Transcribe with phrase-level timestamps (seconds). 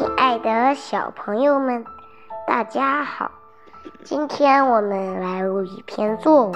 [0.00, 1.84] 亲爱的小朋友们，
[2.46, 3.32] 大家好！
[4.02, 6.52] 今天我们来录一篇作文。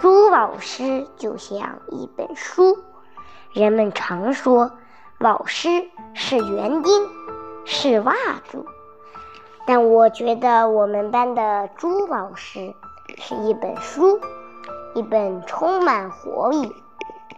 [0.00, 2.76] 朱老师就像一本书，
[3.52, 4.72] 人们常说
[5.18, 5.68] 老师
[6.12, 7.08] 是园丁，
[7.64, 8.14] 是蜡
[8.50, 8.66] 烛，
[9.64, 12.74] 但我觉得我们班的朱老师
[13.16, 14.18] 是一本书，
[14.96, 16.74] 一本充满活力、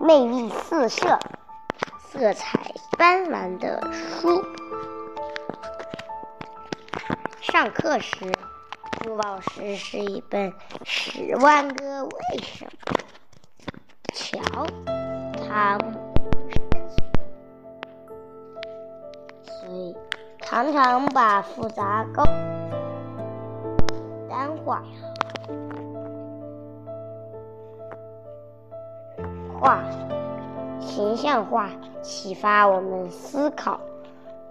[0.01, 1.19] 魅力四射、
[1.99, 4.43] 色彩斑斓的书。
[7.43, 8.33] 上课时，
[9.01, 10.53] 朱老师是一本
[10.85, 12.11] 《十万个为
[12.41, 12.71] 什么》。
[14.15, 14.65] 瞧，
[15.37, 15.77] 他
[19.43, 19.97] 所以
[20.41, 22.23] 常常把复杂高
[24.31, 24.85] 单化，
[29.59, 29.83] 画
[30.81, 31.71] 形象化，
[32.03, 33.81] 启发我们思考。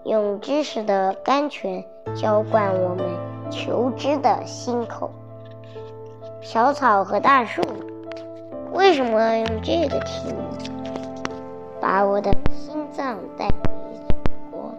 [0.04, 1.84] 用知识的甘泉
[2.16, 3.04] 浇灌我们
[3.50, 5.10] 求知的心口。
[6.40, 7.62] 小草和大树，
[8.72, 10.34] 为什么要用这个题目？
[11.80, 13.52] 把我的心脏带回
[13.94, 14.74] 祖国。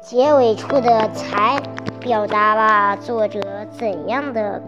[0.00, 1.60] 结尾处的才
[1.98, 3.40] 表达了作者
[3.72, 4.62] 怎样的？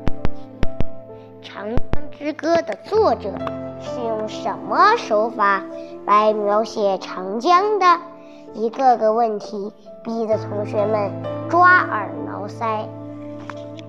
[1.46, 3.30] 《长江之歌》的作者
[3.80, 5.62] 是用什么手法
[6.06, 7.86] 来描写长江的？
[8.54, 11.10] 一个个问题逼得同学们
[11.50, 12.86] 抓耳挠腮，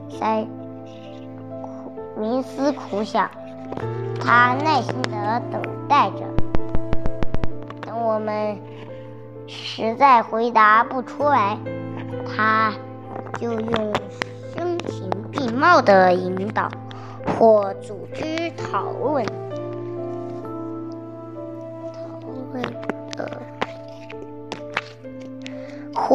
[0.09, 0.47] 腮
[1.61, 3.29] 苦冥思苦想。
[4.19, 6.25] 他耐心地等待着，
[7.81, 8.57] 等我们
[9.45, 11.59] 实在回答不出来，
[12.25, 12.73] 他
[13.39, 13.93] 就用
[14.55, 16.69] 声情并茂的引导
[17.37, 19.23] 或组织讨论。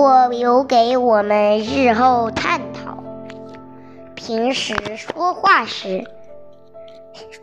[0.00, 3.04] 我留给我们日后探讨。
[4.14, 6.06] 平时说话时，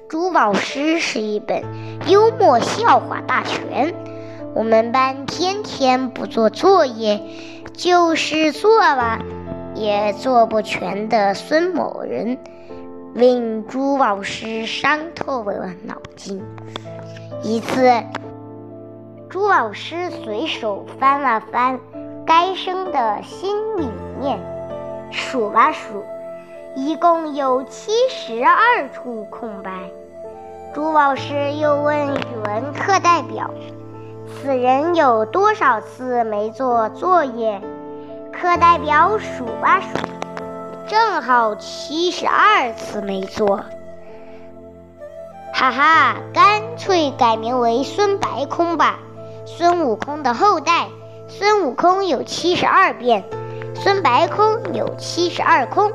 [0.10, 1.62] 朱宝诗是一本
[2.08, 3.94] 幽默笑话大全。
[4.56, 7.22] 我们班天天不做作业，
[7.74, 9.20] 就是做了
[9.76, 12.40] 也做不全的孙某人，
[13.14, 16.42] 令朱老师伤透了脑筋。
[17.44, 17.94] 一次，
[19.30, 21.80] 朱老师随手翻了翻。
[22.28, 23.90] 该生的心里
[24.20, 24.38] 面，
[25.12, 26.04] 数吧数，
[26.76, 29.72] 一共有七十二处空白。
[30.76, 33.50] 朱老师又问语文课代表
[34.28, 37.62] ：“此人有多少次没做作业？”
[38.38, 39.88] 课代表数吧数，
[40.88, 43.62] 正好七十二次没做。
[45.54, 49.00] 哈哈，干脆改名为孙白空吧，
[49.46, 50.90] 孙悟空的后代。
[51.30, 53.26] 孙悟空有七十二变，
[53.76, 55.92] 孙白空有七十二空。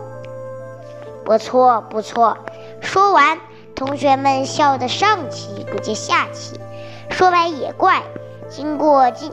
[1.24, 2.36] 不错不错。
[2.82, 3.38] 说完，
[3.74, 6.60] 同学们笑得上气不接下气。
[7.08, 8.02] 说来也怪，
[8.50, 9.32] 经过今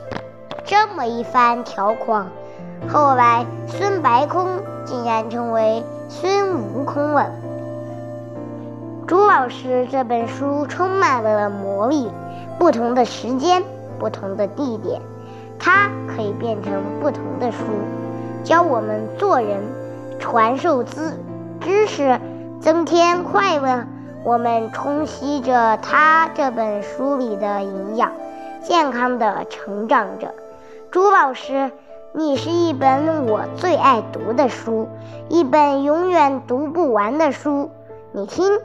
[0.64, 2.28] 这么一番调侃，
[2.88, 7.30] 后来孙白空竟然成为孙悟空了。
[9.06, 12.10] 朱老师这本书充满了魔力，
[12.58, 13.62] 不同的时间，
[13.98, 15.02] 不同的地点。
[15.60, 17.58] 它可以变成不同的书，
[18.42, 19.60] 教我们做人，
[20.18, 21.12] 传授知
[21.60, 22.18] 知识，
[22.60, 23.84] 增添快乐。
[24.24, 28.12] 我们冲吸着它这本书里的营养，
[28.62, 30.34] 健康的成长着。
[30.90, 31.70] 朱老师，
[32.12, 34.88] 你是一本我最爱读的书，
[35.28, 37.70] 一本永远读不完的书。
[38.12, 38.58] 你听，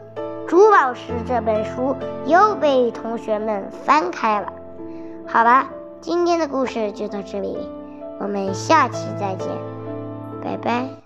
[0.48, 1.96] 朱老师这本书
[2.26, 4.52] 又被同学们翻开了。
[5.28, 5.68] 好吧。
[6.06, 7.58] 今天的故事就到这里，
[8.20, 9.48] 我们下期再见，
[10.40, 11.05] 拜拜。